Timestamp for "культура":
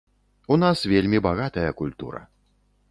1.85-2.25